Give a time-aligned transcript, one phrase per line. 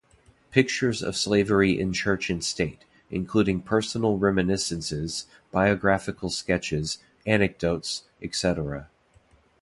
[0.49, 8.87] Pictures of Slavery in Church and State; Including Personal Reminiscences, Biographical Sketches, Anecdotes, Etc.